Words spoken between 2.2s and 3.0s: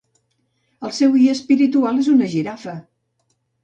Girafa.